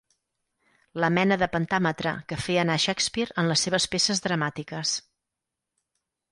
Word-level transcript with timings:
La 1.03 1.09
mena 1.17 1.37
de 1.41 1.47
pentàmetre 1.55 2.15
que 2.33 2.39
feia 2.47 2.63
anar 2.63 2.79
Shakespeare 2.87 3.39
en 3.43 3.53
les 3.53 3.67
seves 3.69 3.89
peces 3.95 4.25
dramàtiques. 4.27 4.99